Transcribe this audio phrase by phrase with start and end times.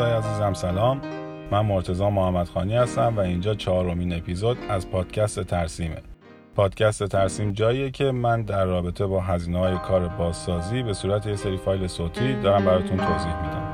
[0.00, 1.00] دوستای عزیزم سلام.
[1.50, 5.96] من مرتزا محمد خانی هستم و اینجا چهارمین اپیزود از پادکست ترسیمه.
[6.54, 11.36] پادکست ترسیم جاییه که من در رابطه با هزینه های کار بازسازی به صورت یه
[11.36, 13.70] سری فایل صوتی دارم براتون توضیح میدم.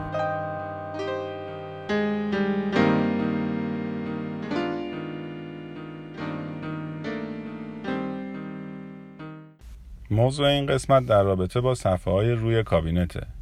[10.10, 13.35] موضوع این قسمت در رابطه با صفحه های روی کابینته.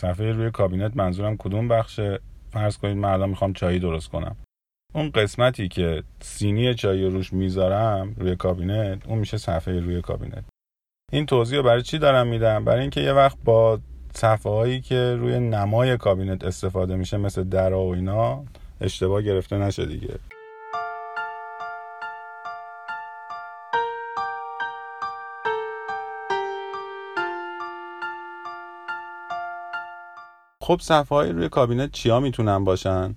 [0.00, 4.36] صفحه روی کابینت منظورم کدوم بخشه؟ فرض کنید من الان می‌خوام چایی درست کنم.
[4.94, 10.44] اون قسمتی که سینی چایی روش می‌ذارم روی کابینت اون میشه صفحه روی کابینت.
[11.12, 13.80] این توضیح رو برای چی دارم میدم؟ برای اینکه یه وقت با
[14.14, 18.44] صفحه هایی که روی نمای کابینت استفاده میشه مثل درا و اینا
[18.80, 20.14] اشتباه گرفته نشه دیگه.
[30.66, 33.14] خب صفحه های روی کابینت چیا می‌تونن باشن؟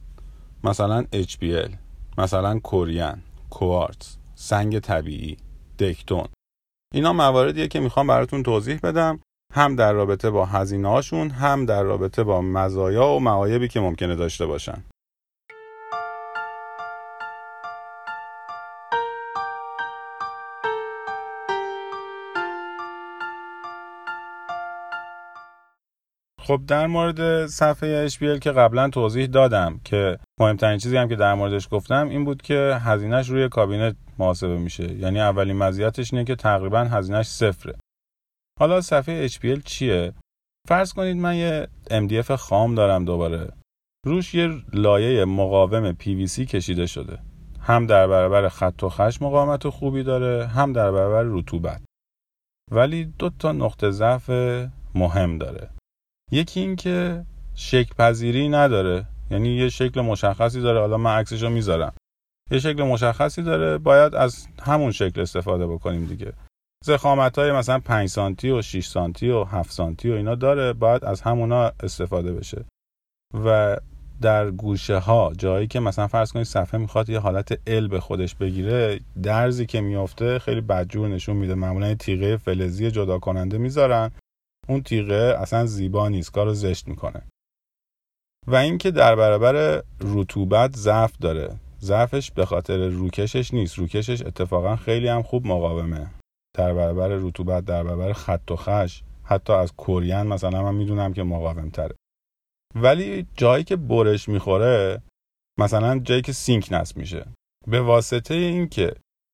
[0.64, 1.72] مثلا HBL
[2.18, 3.14] مثلا کورین
[3.50, 5.38] کوارتز سنگ طبیعی
[5.80, 6.28] دکتون
[6.94, 9.20] اینا مواردیه که می‌خوام براتون توضیح بدم
[9.54, 14.46] هم در رابطه با هزینه هم در رابطه با مزایا و معایبی که ممکنه داشته
[14.46, 14.84] باشن
[26.50, 31.34] خب در مورد صفحه HBL که قبلا توضیح دادم که مهمترین چیزی هم که در
[31.34, 34.94] موردش گفتم این بود که هزینهش روی کابینت محاسبه میشه.
[34.94, 37.76] یعنی اولین مزیتش اینه که تقریبا هزینهش صفره.
[38.60, 40.14] حالا صفحه HBL چیه؟
[40.68, 43.50] فرض کنید من یه MDF خام دارم دوباره.
[44.06, 47.20] روش یه لایه مقاوم PVC کشیده شده.
[47.60, 51.82] هم در برابر خط و خش مقاومت خوبی داره هم در برابر رطوبت.
[52.72, 54.30] ولی دو تا نقطه ضعف
[54.96, 55.70] مهم داره.
[56.32, 57.26] یکی این که
[57.56, 59.06] شکل پذیری نداره.
[59.32, 60.80] یعنی یه شکل مشخصی داره.
[60.80, 61.94] حالا من عکسشو می‌ذارم.
[62.52, 63.78] یه شکل مشخصی داره.
[63.78, 66.34] باید از همون شکل استفاده بکنیم دیگه.
[66.86, 70.74] زخامت های مثلا 5 سانتی و 6 سانتی و 7 سانتی و اینا داره.
[70.74, 72.66] باید از همونا استفاده بشه.
[73.46, 73.78] و
[74.22, 78.36] در گوشه ها جایی که مثلا فرض کنید صفحه می‌خواد یه حالت ال به خودش
[78.36, 81.56] بگیره درزی که میافته خیلی بدجور نشون میده.
[81.56, 84.12] معمولا تیغه فلزی جدا کننده می‌ذارن.
[84.70, 87.22] اون تیغه اصلا زیبا نیست کارو زشت می‌کنه.
[88.48, 91.60] و اینکه در برابر رطوبت ضعف داره.
[91.82, 93.80] ضعفش به خاطر روکشش نیست.
[93.80, 96.12] روکشش اتفاقا خیلی هم خوب مقاومه.
[96.58, 101.24] در برابر رطوبت در برابر خط و خش حتی از کورین مثلا من می‌دونم که
[101.24, 101.96] مقاوم تره
[102.76, 105.02] ولی جایی که برش می‌خوره
[105.60, 107.26] مثلا جایی که سینک نصب میشه.
[107.68, 108.94] به واسطه اینکه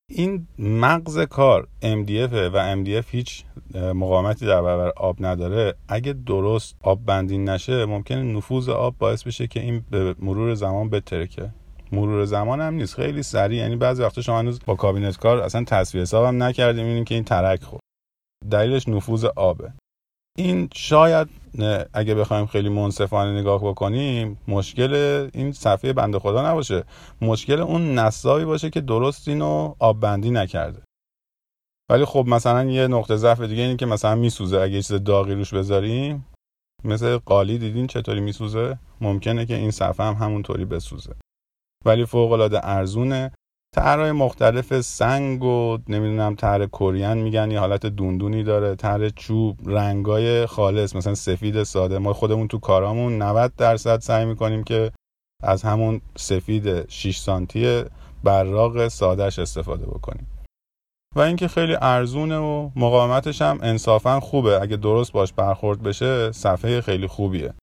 [0.09, 3.43] این مغز کار MDF و MDF هیچ
[3.73, 5.75] مقاومتی در برابر آب نداره.
[5.87, 10.89] اگه درست آب بندین نشه ممکنه نفوذ آب باعث بشه که این به مرور زمان
[10.89, 11.49] بترکه
[11.91, 13.59] مرور زمان هم نیست خیلی سریع.
[13.59, 17.15] یعنی بعضی وقتا شما هنوز با کابینت کار اصلا تصویر حساب هم نکردیم این که
[17.15, 17.81] این ترک خورد.
[18.51, 19.73] دلیلش نفوذ آبه.
[20.37, 21.27] این شاید
[21.93, 24.93] اگه بخوایم خیلی منصفانه نگاه بکنیم مشکل
[25.33, 26.83] این صفحه بنده خدا نباشه.
[27.21, 30.81] مشکل اون نصابی باشه که درست اینو آب بندی نکرده.
[31.91, 34.59] ولی خب مثلا یه نقطه ضعف دیگه اینه که مثلا میسوزه.
[34.59, 36.25] اگه چیز داغی روش بذاریم
[36.83, 41.15] مثل قالی دیدین چطوری میسوزه؟ ممکنه که این صفحه هم همونطوری بسوزه.
[41.85, 43.31] ولی فوق العاده ارزونه.
[43.75, 48.75] طرحهای مختلف سنگ و نمی‌دونم طرح کورین میگن یه حالت دوندونی داره.
[48.75, 51.97] طرح چوب رنگای خالص مثلا سفید ساده.
[51.97, 54.91] ما خودمون تو کارامون 90 درصد سعی می‌کنیم که
[55.43, 57.83] از همون سفید 6 سانتی
[58.23, 60.27] براق سادهش استفاده بکنیم.
[61.15, 64.61] و اینکه خیلی ارزونه و مقاومتش هم انصافا خوبه.
[64.61, 67.53] اگه درست باش برخورد بشه صفحه خیلی خوبیه.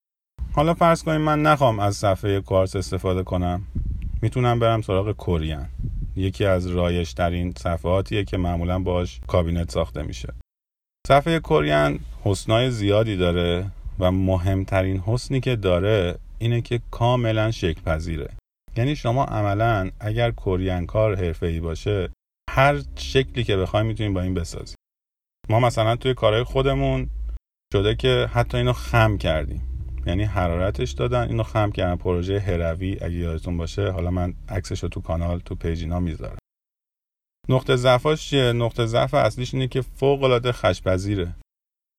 [0.54, 3.62] حالا فرض کنیم من نخوام از صفحه کارس استفاده کنم.
[4.22, 5.66] می‌تونم برم سراغ کورین
[6.16, 10.34] یکی از رایش ترین صفحاتیه که معمولا باش کابینت ساخته میشه.
[11.06, 18.30] صفحه کورین حسنای زیادی داره و مهمترین حسنی که داره اینه که کاملا شکل پذیره
[18.76, 22.10] یعنی شما عملا اگر کورین کار حرفه‌ای باشه
[22.50, 24.76] هر شکلی که بخوایم می‌تونیم با این بسازیم
[25.48, 27.10] ما مثلا توی کارهای خودمون
[27.72, 29.71] شده که حتی اینو خم کردیم.
[30.06, 31.28] یعنی حرارتش دادن.
[31.28, 31.96] اینو خم کردن.
[31.96, 33.90] پروژه هروی اگه یادتون باشه.
[33.90, 36.38] حالا من عکسش رو تو کانال تو پیجینا می‌ذارم.
[37.48, 41.34] نقطه ضعفاش چیه؟ نقطه ضعف اصلیش اینه که فوق العاده خشپذیره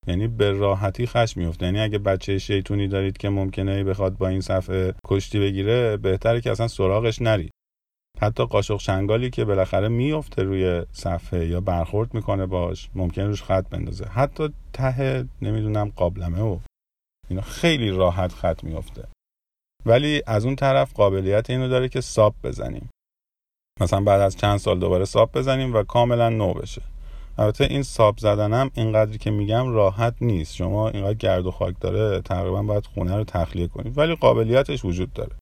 [0.07, 4.41] یعنی به راحتی خش میفته یعنی اگه بچه شیطونی دارید که ممکنه بخواد با این
[4.41, 7.49] صفحه کشتی بگیره بهتره که اصلا سراغش نری.
[8.21, 13.69] حتی قاشق شنگالی که بالاخره میفته روی صفحه یا برخورد می‌کنه باش ممکن روش خط
[13.69, 14.05] بندازه.
[14.05, 16.57] حتی ته نمی‌دونم قابلمه و
[17.29, 19.07] اینا خیلی راحت خط میفته
[19.85, 22.89] ولی از اون طرف قابلیت اینو داره که ساب بزنیم.
[23.81, 26.81] مثلا بعد از چند سال دوباره ساب بزنیم و کاملا نو بشه.
[27.37, 30.55] البته این ساب زدنم اینقدری که میگم راحت نیست.
[30.55, 33.97] شما اینقدر گرد و خاک داره تقریبا باید خونه رو تخلیه کنید.
[33.97, 35.35] ولی قابلیتش وجود داره.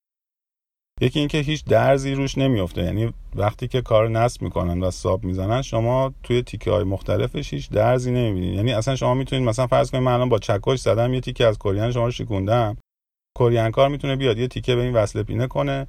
[1.01, 5.61] یکی اینکه هیچ درزی روش نمیفته یعنی وقتی که کار نصب می‌کنن و ساب می‌زنن
[5.61, 8.53] شما توی تیکه های مختلفش هیچ درزی نمی‌بینید.
[8.53, 11.59] یعنی اصلا شما می‌تونید مثلا فرض کنید من الان با چکش زدم یه تیکه از
[11.59, 12.77] کریان شما رو شکوندم.
[13.73, 15.87] کار می‌تونه بیاد یه تیکه به این وصله پینه کنه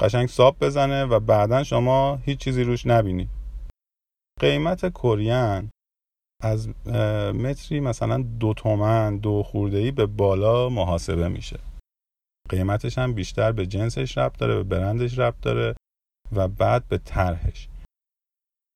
[0.00, 3.28] قشنگ ساب بزنه و بعدا شما هیچ چیزی روش نبینید.
[4.40, 5.70] قیمت کریان
[6.42, 6.68] از
[7.34, 11.58] متری مثلا دو تومن دو خورده به بالا محاسبه میشه.
[12.50, 15.74] قیمتش هم بیشتر به جنسش ربط داره به برندش ربط داره
[16.32, 17.68] و بعد به طرحش.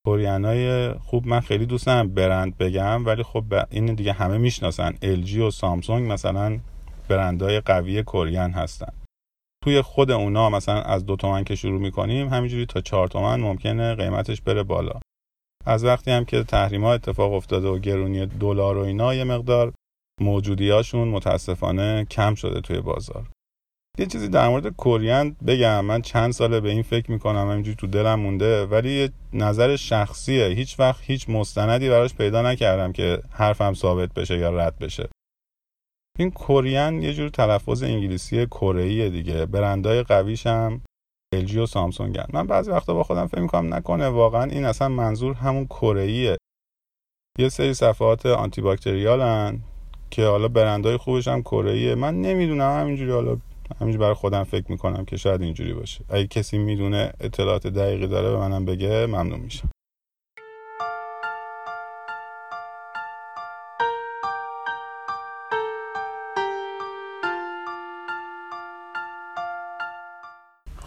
[0.05, 4.91] کوریانای خوب من خیلی دوست برند بگم ولی خب این دیگه همه می‌شناسن.
[4.91, 6.59] LG و سامسونگ مثلا
[7.07, 8.93] برندهای قوی کورین هستن.
[9.63, 13.95] توی خود اونا مثلا از دو تومن که شروع می‌کنیم همینجوری تا چهار تومن ممکنه
[13.95, 14.99] قیمتش بره بالا.
[15.65, 19.73] از وقتی هم که تحریم ها اتفاق افتاده و گرونی دلار و اینا یه مقدار
[20.21, 23.29] موجودیاشون متاسفانه کم شده توی بازار.
[23.99, 25.85] یه چیزی در مورد کورین بگم.
[25.85, 30.47] من چند ساله به این فکر می‌کنم همینجوری تو دلم مونده ولی یه نظر شخصیه.
[30.47, 35.09] هیچ وقت هیچ مستندی براش پیدا نکردم که حرفم ثابت بشه یا رد بشه.
[36.19, 39.45] این کورین یه جور تلفظ انگلیسی کره دیگه.
[39.45, 40.81] برندهای قویش هم
[41.35, 42.27] LG و سامسونگ هن.
[42.33, 46.37] من بعضی وقتا با خودم فکر می‌کنم نکنه واقعا این اصلا منظور همون کره
[47.39, 49.59] یه سری صفحات آنتی باکتریالن
[50.09, 53.37] که حالا برندهای خوبش هم کره من نمی‌دونم همینجوری حالا
[53.81, 56.05] همینجوری برای خودم فکر می‌کنم که شاید اینجوری باشه.
[56.09, 59.69] اگه کسی می‌دونه اطلاعات دقیقی داره به منم بگه ممنون میشم.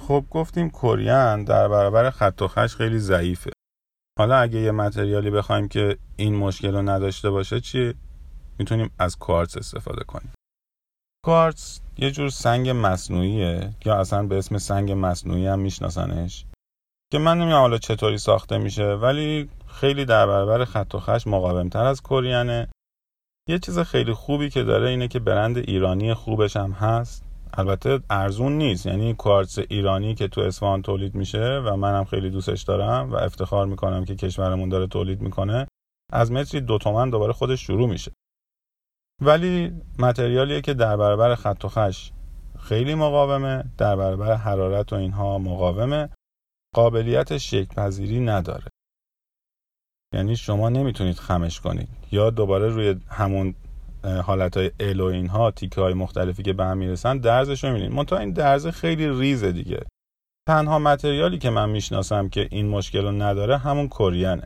[0.09, 3.51] خب گفتیم کریان در برابر خط و خش خیلی ضعیفه.
[4.19, 7.95] حالا اگه یه متریالی بخوایم که این مشکل رو نداشته باشه چی؟
[8.59, 10.33] می‌تونیم از کوارتز استفاده کنیم.
[11.25, 16.45] کوارتز یه جور سنگ مصنوعیه؟ یا اصلا به اسم سنگ مصنوعی هم میشناسنش؟
[17.13, 21.85] که من نمی‌دونم حالا چطوری ساخته میشه ولی خیلی در برابر خط و خش مقاومتر
[21.85, 22.69] از کریانه
[23.49, 27.25] یه چیز خیلی خوبی که داره اینه که برند ایرانی خوبش هم هست.
[27.55, 28.87] البته ارزون نیست.
[28.87, 33.67] یعنی کوارتز ایرانی که تو اصفهان تولید میشه و منم خیلی دوستش دارم و افتخار
[33.67, 35.67] می‌کنم که کشورمون داره تولید می‌کنه
[36.13, 38.13] از متری دو تومن دوباره خودش شروع میشه.
[39.23, 42.11] ولی متریالیه که در برابر خط و خش
[42.59, 46.09] خیلی مقاومه در برابر حرارت و اینها مقاومه.
[46.75, 48.65] قابلیت شکل پذیری نداره.
[50.15, 51.89] یعنی شما نمی‌تونید خمش کنید.
[52.13, 53.55] یا دوباره روی همون
[54.25, 57.97] حالت های ال و اینها تیکه های مختلفی که به هم می‌رسن درزش رو می‌بینید.
[57.97, 59.87] منتها این درز خیلی ریزه دیگه.
[60.49, 64.45] تنها متریالی که من می‌شناسم که این مشکل رو نداره همون کورینه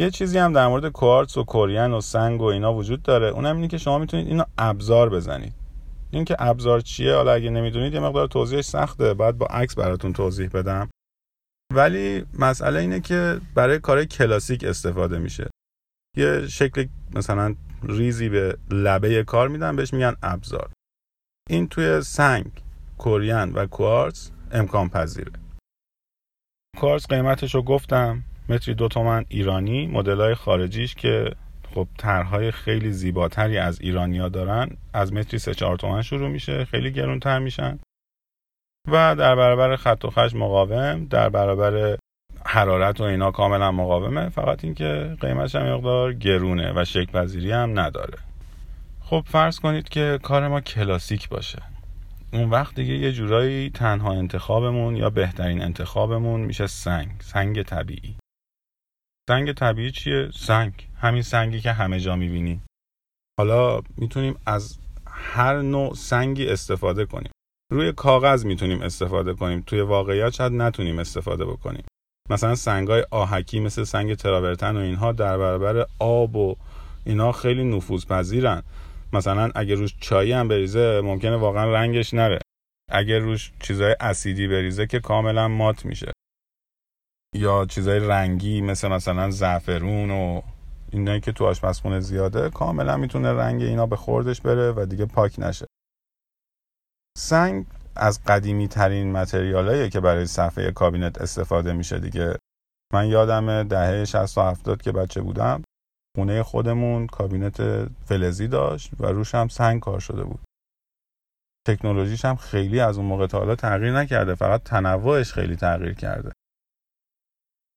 [0.00, 3.26] یه چیزی هم در مورد کوارتز و کورین و سنگ و اینا وجود داره.
[3.26, 5.52] اونم اینه که شما می‌تونید اینو ابزار بزنید.
[6.10, 9.14] این که ابزار چیه حالا اگه نمی‌دونید یه مقدار توضیحش سخته.
[9.14, 10.88] باید با عکس براتون توضیح بدم.
[11.74, 15.50] ولی مسئله اینه که برای کار کلاسیک استفاده میشه.
[16.16, 20.70] یه شکل مثلا ریزی به لبه کار میدن بهش میگن ابزار.
[21.50, 22.62] این توی سنگ
[22.98, 25.32] کورین و کوارتز امکان پذیره
[26.78, 28.22] کوارتز قیمتش رو گفتم.
[28.50, 31.30] متری دو تومن ایرانی مدل خارجیش که
[31.74, 36.92] خب طرحهای خیلی زیباتری از ایرانیا دارن از متری سه چهار تومن شروع میشه خیلی
[36.92, 37.78] گرونتر میشن.
[38.88, 41.98] و در برابر خط و خش مقاوم در برابر
[42.46, 47.78] حرارت و اینا کاملا مقاومه فقط اینکه قیمتش هم مقدار گرونه و شکل پذیری هم
[47.78, 48.18] نداره.
[49.00, 51.62] خب فرض کنید که کار ما کلاسیک باشه.
[52.32, 58.19] اون وقت دیگه یه جورایی تنها انتخابمون یا بهترین انتخابمون میشه سنگ سنگ طبیعی.
[59.30, 62.60] سنگ طبیعی چیه؟ سنگ همین سنگی که همه جا می‌بینی.
[63.38, 67.32] حالا می‌تونیم از هر نوع سنگی استفاده کنیم.
[67.72, 69.62] روی کاغذ می‌تونیم استفاده کنیم.
[69.66, 71.84] توی واقعیت شاید نتونیم استفاده بکنیم.
[72.30, 76.56] مثلا سنگای آهکی مثل سنگ تراورتن و اینها در برابر آب و
[77.04, 78.62] اینا خیلی نفوذ پذیرن
[79.12, 82.38] مثلا اگه روش چایی هم بریزه ممکنه واقعا رنگش نره.
[82.90, 86.12] اگه روش چیزای اسیدی بریزه که کاملا مات میشه.
[87.34, 90.42] یا چیزای رنگی مثل مثلا زعفرون و
[90.92, 95.34] اینایی که تو آشپزخونه زیاده کاملا می‌تونه رنگ اینا به خوردش بره و دیگه پاک
[95.38, 95.66] نشه.
[97.18, 102.36] سنگ از قدیمی ترین متریالاییه که برای صفحه کابینت استفاده میشه دیگه.
[102.92, 105.62] من یادم دهه 60 و 70 که بچه بودم
[106.16, 110.40] خونه خودمون کابینت فلزی داشت و روش هم سنگ کار شده بود.
[111.66, 116.32] تکنولوژیش هم خیلی از اون موقع تا حالا تغییر نکرده فقط تنوعش خیلی تغییر کرده.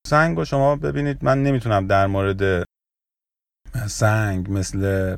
[0.06, 2.64] سنگ و شما ببینید من نمی‌تونم در مورد
[3.86, 5.16] سنگ مثل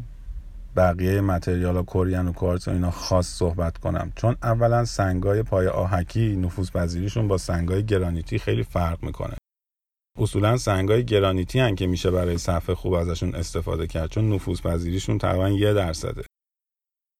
[0.76, 4.12] بقیه متریال ها کورین و کوارتز و اینا خاص صحبت کنم.
[4.16, 9.36] چون اولا سنگای پای آهکی نفوذ پذیریشون با سنگای گرانیتی خیلی فرق می‌کنه.
[10.18, 15.18] اصولا سنگای گرانیتی هن که میشه برای صفحه خوب ازشون استفاده کرد چون نفوذ پذیریشون
[15.18, 16.22] تقریبا یه درصده.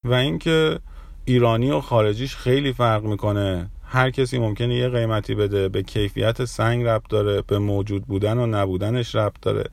[0.04, 0.80] و اینکه
[1.24, 6.84] ایرانی و خارجیش خیلی فرق می‌کنه هر کسی ممکنه یه قیمتی بده به کیفیت سنگ
[6.84, 9.70] ربط داره به موجود بودن و نبودنش ربط داره.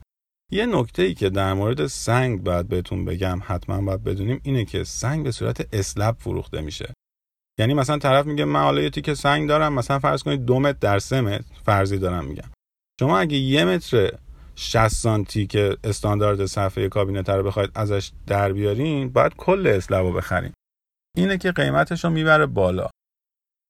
[0.52, 4.84] یه نکته ای که در مورد سنگ باید بهتون بگم حتما باید بدونیم اینه که
[4.84, 6.92] سنگ به صورت اسلب فروخته میشه.
[7.58, 10.78] یعنی مثلا طرف میگه من حالا یه تیکه سنگ دارم مثلا فرض کنید دو متر
[10.80, 12.50] در سه متر فرضی دارم میگم.
[13.00, 14.10] شما اگه یه متر
[14.56, 20.12] 60 سانتی که استاندارد صفحه کابینت رو بخواید ازش در بیارین باید کل اسلب رو
[20.12, 20.52] بخرین.
[21.16, 22.88] اینه که قیمتش رو می‌بره بالا.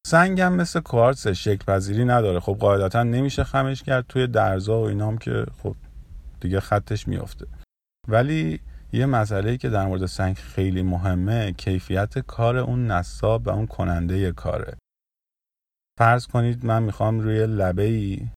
[0.06, 2.40] سنگ هم مثل کوارتز شکل پذیری نداره.
[2.40, 5.76] خب قاعدتا نمیشه خمش کرد توی درزا و اینام که خب
[6.40, 7.46] دیگه خطش میافته.
[8.08, 8.61] ولی
[8.92, 14.32] یه مسئله که در مورد سنگ خیلی مهمه کیفیت کار اون نصاب و اون کننده
[14.32, 14.76] کاره.
[15.99, 18.28] فرض کنید من می‌خوام روی لبه ای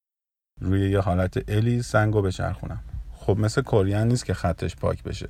[0.61, 2.83] روی یه حالت الی سنگو بچرخونم.
[3.13, 5.29] خب مثل کورین نیست که خطش پاک بشه.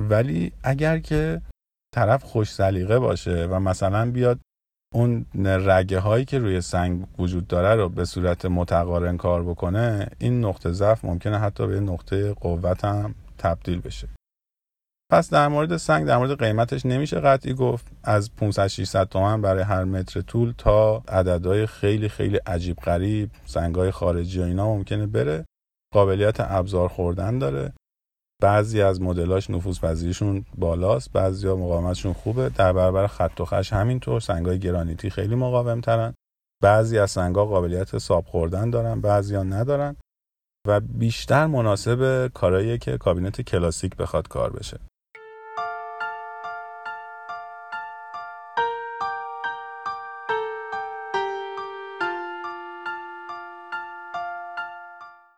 [0.00, 1.42] ولی اگر که
[1.94, 4.40] طرف خوش سلیقه باشه و مثلا بیاد
[4.94, 10.44] اون رگه هایی که روی سنگ وجود داره رو به صورت متقارن کار بکنه این
[10.44, 14.08] نقطه ضعف ممکنه حتی به نقطه قوت هم تبدیل بشه.
[15.10, 17.86] پس در مورد سنگ در مورد قیمتش نمیشه قطعی گفت.
[18.04, 23.90] از 500 600 تومن برای هر متر طول تا عددهای خیلی خیلی عجیب غریب سنگای
[23.90, 25.44] خارجی و اینا ممکنه بره.
[25.94, 27.72] قابلیت ابزار خوردن داره.
[28.42, 32.48] بعضی از مدلاش نفوذ پذیریشون بالاست بعضیا مقاومتشون خوبه.
[32.48, 36.14] در برابر خط و خش همینطور سنگای گرانیتی خیلی مقاوم ترن
[36.62, 39.96] بعضی از سنگا قابلیت ساب خوردن دارن بعضیا ندارن.
[40.66, 44.80] و بیشتر مناسب کارایی که کابینت کلاسیک بخواد کار بشه.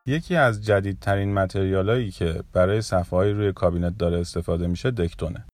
[0.06, 5.46] یکی از جدیدترین متریالایی که برای صفحه روی کابینت داره استفاده میشه دکتونه.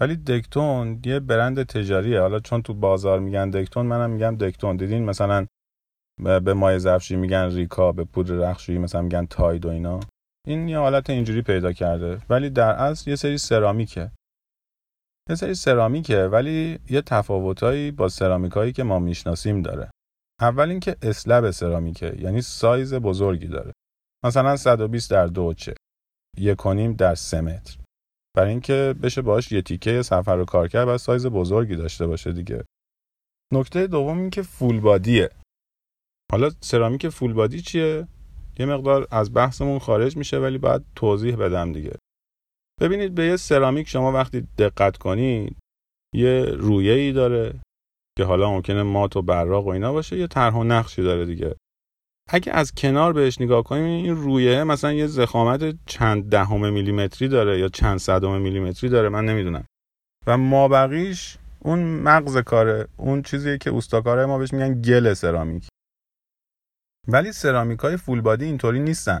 [0.00, 2.20] ولی دکتون یه برند تجاریه.
[2.20, 4.76] حالا چون تو بازار میگن دکتون منم میگم دکتون.
[4.76, 5.46] دیدین مثلا
[6.22, 10.00] به مای زفشی میگن ریکا به پودر رخشویی مثلا میگن تاید و اینا.
[10.46, 12.20] این یه حالت اینجوری پیدا کرده.
[12.30, 14.10] ولی در اصل یه سری سرامیکه.
[15.28, 19.90] یه سری سرامیکه ولی یه تفاوتایی با سرامیکایی که ما می‌شناسیم داره.
[20.40, 23.72] اول اینکه اسلب سرامیکه یعنی سایز بزرگی داره.
[24.24, 25.74] مثلا 120 در دو چه.
[26.38, 26.58] یک
[26.98, 27.78] در سه متر.
[28.36, 32.32] برای اینکه بشه باش یه تیکه سفر رو کار کرد و سایز بزرگی داشته باشه
[32.32, 32.64] دیگه.
[33.52, 35.30] نکته دوم این که فول بادیه
[36.32, 38.08] حالا سرامیک فول بادی چیه؟
[38.58, 41.96] یه مقدار از بحثمون خارج میشه ولی باید توضیح بدم دیگه.
[42.80, 45.56] ببینید به یه سرامیک شما وقتی دقت کنید
[46.14, 47.60] یه رویه ای داره.
[48.18, 51.56] که حالا ممکنه مات و براق و اینا باشه یه طرح و نقشی داره دیگه.
[52.30, 57.58] اگه از کنار بهش نگاه کنیم این رویه مثلا یه زخامت چند دهم میلیمتری داره
[57.58, 59.64] یا چند صدم میلیمتری داره من نمی‌دونم.
[60.26, 65.68] و مابقیش اون مغز کاره اون چیزیه که اوستاکاره ما بهش میگن گل سرامیک.
[67.08, 69.20] ولی سرامیک های فول بادی اینطوری نیستن.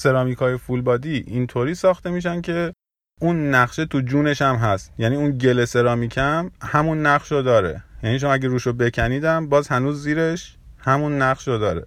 [0.00, 2.72] سرامیک های فول بادی اینطوری ساخته میشن که
[3.20, 4.92] اون نقشه تو جونش هم هست.
[4.98, 7.84] یعنی اون گل سرامیک هم همون نقش رو داره.
[8.02, 11.86] یعنی شما اگه روشو بکنیدم باز هنوز زیرش همون نقش رو داره.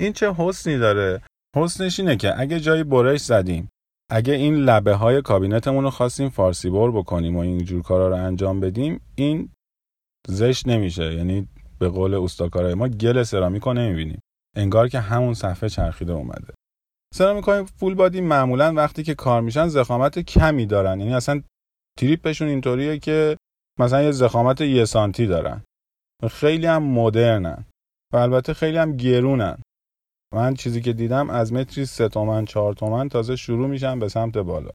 [0.00, 1.22] این چه حسنی داره؟
[1.56, 3.68] حسنش اینه که اگه جایی برش زدیم
[4.10, 8.60] اگه این لبه های کابینتمون رو خواستیم فارسی بر بکنیم و اینجور کارا رو انجام
[8.60, 9.48] بدیم این
[10.28, 11.14] زشت نمیشه.
[11.14, 11.48] یعنی
[11.78, 14.20] به قول استاکارای ما گل سرامیک رو نمی‌بینیم.
[14.56, 16.54] انگار که همون صفحه چرخیده اومده.
[17.14, 21.00] سرامیک های فول بادی معمولا وقتی که کار میشن زخامت کمی دارن.
[21.00, 21.42] یعنی اصلا
[21.98, 23.36] تریپشون اینطوریه که
[23.78, 25.62] مثلا یه زخامت یه سانتی دارن.
[26.30, 27.64] خیلی هم مدرنن.
[28.12, 29.58] و البته خیلی هم گرونن.
[30.34, 34.38] من چیزی که دیدم از متری سه تومن چهار تومن تازه شروع میشن به سمت
[34.38, 34.70] بالا.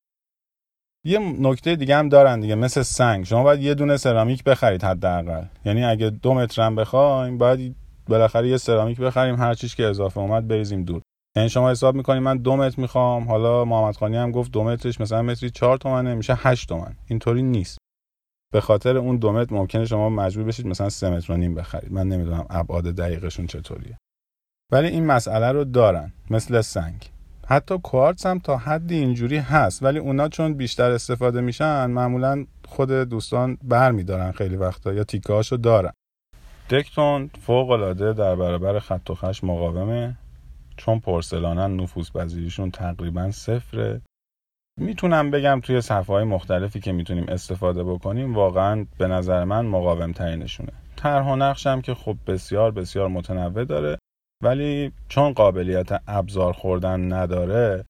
[1.06, 3.26] یه نکته دیگه هم دارن دیگه مثل سنگ.
[3.26, 5.46] شما باید یه دونه سرامیک بخرید حداقل.
[5.66, 7.76] یعنی اگه دو متر هم بخوایم باید
[8.08, 11.02] بالاخره یه سرامیک بخریم هر چیز که اضافه اومد بریزیم دور.
[11.36, 15.02] یعنی شما حساب می‌کنید من دو متر می‌خوام حالا محمد خانی هم گفت دو مترش
[15.02, 16.96] مثلا متری چهار تومنه میشه هشت تومن.
[17.08, 17.78] اینطوری نیست.
[18.52, 21.92] به خاطر اون دو متر ممکنه شما مجبور بشید مثلا سه متر و نیم بخرید.
[21.92, 23.98] من نمی‌دونم ابعاد دقیقشون چطوریه.
[24.72, 27.12] ولی این مسئله رو دارن مثل سنگ.
[27.48, 32.92] حتی کوارتز هم تا حدی اینجوری هست ولی اونا چون بیشتر استفاده میشن معمولا خود
[32.92, 35.92] دوستان بر میدارن خیلی وقتا یا تیکه هاشو دارن.
[36.70, 40.18] دکتون فوق العاده در برابر خط و خش مقاومه
[40.78, 44.02] چون پرسلانن نفوذ پذیریشون تقریبا صفره.
[44.82, 50.12] می‌تونم بگم توی صفحه های مختلفی که می‌تونیم استفاده بکنیم واقعا به نظر من مقاوم
[50.12, 53.98] ترینشونه طرح و نقشم که خب بسیار بسیار متنوع داره
[54.44, 57.86] ولی چون قابلیت ابزار خوردن نداره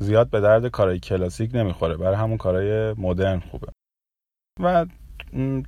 [0.00, 1.96] زیاد به درد کارهای کلاسیک نمی‌خوره.
[1.96, 3.66] برای همون کارهای مدرن خوبه.
[4.62, 4.86] و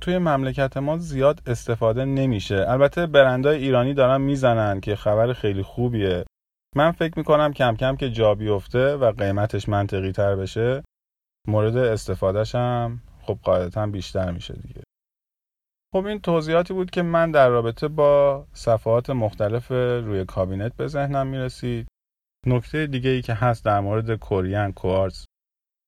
[0.01, 2.65] توی مملکت ما زیاد استفاده نمیشه.
[2.67, 6.25] البته برندهای ایرانی دارن می‌زنن که خبر خیلی خوبیه.
[6.75, 10.83] من فکر می‌کنم کم کم که جا بیفته و قیمتش منطقی تر بشه
[11.47, 14.81] مورد استفادهش هم خب قاعدتا بیشتر میشه دیگه.
[15.93, 19.71] خب این توضیحاتی بود که من در رابطه با صفحات مختلف
[20.05, 21.87] روی کابینت به ذهنم می‌رسید.
[22.47, 25.25] نکته دیگه ای که هست در مورد کورین کوارتز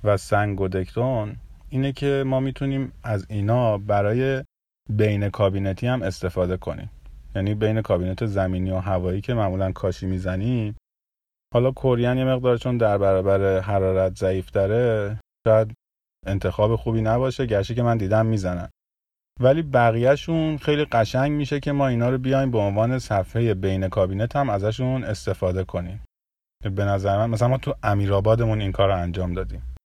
[0.03, 1.35] و سنگ و دکتون
[1.69, 4.43] اینه که ما می‌تونیم از اینا برای
[4.89, 6.89] بین کابینتی هم استفاده کنیم.
[7.35, 10.75] یعنی بین کابینت زمینی و هوایی که معمولا کاشی می‌زنیم
[11.53, 15.73] حالا کورین یه مقدار چون در برابر حرارت ضعیف داره شاید
[16.25, 18.69] انتخاب خوبی نباشه گرچه که من دیدم می‌زنن.
[19.41, 24.35] ولی بقیهشون خیلی قشنگ میشه که ما اینا رو بیایم به عنوان صفحه بین کابینت
[24.35, 26.03] هم ازشون استفاده کنیم.
[26.75, 29.75] به نظر من مثلا ما تو امیرآبادمون این کار رو انجام دادیم.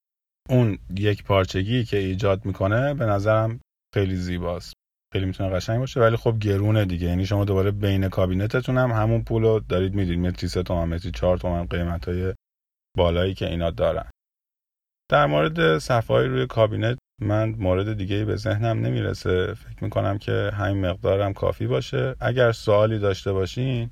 [0.50, 3.60] اون یک پارچگی که ایجاد می‌کنه به نظرم
[3.94, 4.74] خیلی زیباست.
[5.14, 7.06] خیلی می‌تونه قشنگ باشه ولی خب گرونه دیگه.
[7.06, 10.18] یعنی شما دوباره بین کابینتتون هم همون پولو دارید می‌دید.
[10.18, 12.34] متری سه تومن متری چهار تومن قیمت های
[12.96, 14.10] بالایی که اینا دارن.
[15.10, 19.54] در مورد صفحه روی کابینت من مورد دیگه به ذهنم نمی‌رسه.
[19.54, 22.16] فکر می‌کنم که همین مقدارم کافی باشه.
[22.20, 23.90] اگر سوالی داشته باشین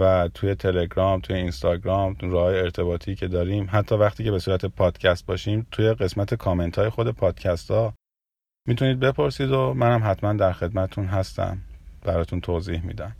[0.00, 4.66] و توی تلگرام توی اینستاگرام تو راه ارتباطی که داریم حتی وقتی که به صورت
[4.66, 7.94] پادکست باشیم توی قسمت کامنت های خود پادکست ها
[8.68, 11.58] می‌تونید بپرسید و منم حتما در خدمتون هستم.
[12.02, 13.16] براتون توضیح میدم.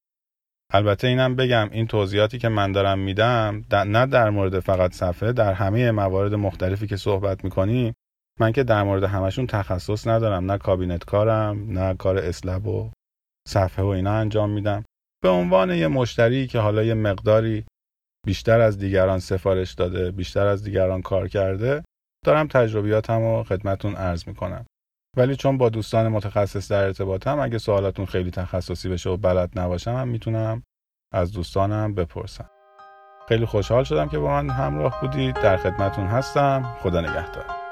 [0.73, 5.53] البته اینم بگم این توضیحاتی که من دارم میدم نه در مورد فقط صفحه در
[5.53, 7.95] همه موارد مختلفی که صحبت می‌کنیم
[8.41, 10.51] من که در مورد همشون تخصص ندارم.
[10.51, 12.91] نه کابینت کارم نه کار اسلب و
[13.49, 14.85] صفحه و اینا انجام میدم.
[15.23, 17.65] به عنوان یه مشتری که حالا یه مقداری
[18.27, 21.83] بیشتر از دیگران سفارش داده بیشتر از دیگران کار کرده
[22.25, 24.67] دارم تجربیاتم رو خدمتون عرض می‌کنم.
[25.17, 29.91] ولی چون با دوستان متخصص در ارتباطم اگه سوالاتون خیلی تخصصی بشه و بلد نباشم
[29.91, 30.63] هم می‌تونم
[31.13, 32.51] از دوستانم بپرسم.
[33.29, 35.35] خیلی خوشحال شدم که با من همراه بودید.
[35.35, 36.77] در خدمتون هستم.
[36.83, 37.68] خدا نگهدار.